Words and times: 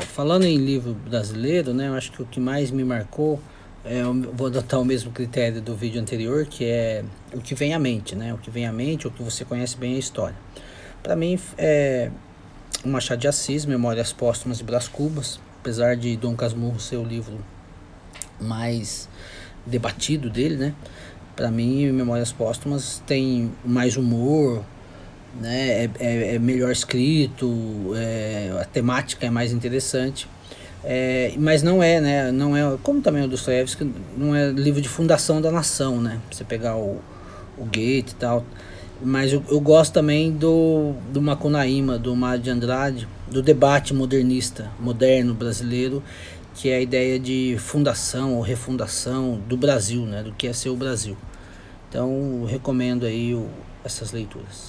falando 0.00 0.44
em 0.44 0.56
livro 0.56 0.94
brasileiro, 0.94 1.74
né, 1.74 1.88
eu 1.88 1.94
acho 1.94 2.12
que 2.12 2.22
o 2.22 2.26
que 2.26 2.40
mais 2.40 2.70
me 2.70 2.84
marcou, 2.84 3.40
é, 3.84 4.02
vou 4.02 4.46
adotar 4.46 4.80
o 4.80 4.84
mesmo 4.84 5.12
critério 5.12 5.60
do 5.60 5.74
vídeo 5.74 6.00
anterior, 6.00 6.46
que 6.46 6.64
é 6.64 7.04
o 7.34 7.40
que 7.40 7.54
vem 7.54 7.74
à 7.74 7.78
mente, 7.78 8.14
né, 8.14 8.32
o 8.32 8.38
que 8.38 8.50
vem 8.50 8.66
à 8.66 8.72
mente, 8.72 9.06
o 9.06 9.10
que 9.10 9.22
você 9.22 9.44
conhece 9.44 9.76
bem 9.76 9.96
a 9.96 9.98
história. 9.98 10.36
Para 11.02 11.16
mim, 11.16 11.38
é 11.58 12.10
o 12.84 12.88
Machado 12.88 13.20
de 13.20 13.28
Assis, 13.28 13.66
Memórias 13.66 14.12
Póstumas 14.12 14.58
de 14.58 14.64
Brás 14.64 14.88
Cubas, 14.88 15.38
apesar 15.60 15.96
de 15.96 16.16
Dom 16.16 16.34
Casmurro 16.34 16.80
ser 16.80 16.96
o 16.96 17.04
livro 17.04 17.38
mais 18.40 19.08
debatido 19.66 20.30
dele, 20.30 20.56
né, 20.56 20.74
para 21.36 21.50
mim, 21.50 21.90
Memórias 21.92 22.32
Póstumas 22.32 23.02
tem 23.06 23.50
mais 23.64 23.96
humor, 23.96 24.64
né? 25.40 25.84
É, 25.84 25.90
é, 25.98 26.34
é 26.34 26.38
melhor 26.38 26.70
escrito, 26.70 27.92
é, 27.96 28.52
a 28.60 28.64
temática 28.64 29.26
é 29.26 29.30
mais 29.30 29.52
interessante. 29.52 30.28
É, 30.84 31.32
mas 31.38 31.62
não 31.62 31.82
é, 31.82 32.00
né? 32.00 32.32
Não 32.32 32.56
é, 32.56 32.76
como 32.82 33.00
também 33.00 33.24
o 33.24 33.28
Dostoiévski, 33.28 33.90
não 34.16 34.34
é 34.34 34.50
livro 34.50 34.80
de 34.80 34.88
fundação 34.88 35.40
da 35.40 35.50
nação, 35.50 36.00
né? 36.00 36.20
Você 36.30 36.44
pegar 36.44 36.76
o, 36.76 37.00
o 37.56 37.64
Goethe 37.64 38.12
e 38.12 38.16
tal. 38.16 38.44
Mas 39.00 39.32
eu, 39.32 39.42
eu 39.48 39.60
gosto 39.60 39.92
também 39.92 40.30
do, 40.32 40.92
do 41.12 41.20
Macunaíma, 41.20 41.98
do 41.98 42.14
Mário 42.14 42.42
de 42.42 42.50
Andrade, 42.50 43.08
do 43.28 43.42
debate 43.42 43.94
modernista, 43.94 44.70
moderno 44.78 45.34
brasileiro, 45.34 46.02
que 46.54 46.68
é 46.68 46.76
a 46.76 46.80
ideia 46.80 47.18
de 47.18 47.56
fundação 47.58 48.34
ou 48.34 48.42
refundação 48.42 49.40
do 49.48 49.56
Brasil, 49.56 50.04
né? 50.04 50.22
Do 50.22 50.32
que 50.32 50.46
é 50.46 50.52
ser 50.52 50.68
o 50.68 50.76
Brasil. 50.76 51.16
Então, 51.88 52.44
recomendo 52.44 53.06
aí 53.06 53.34
o, 53.34 53.48
essas 53.84 54.12
leituras. 54.12 54.60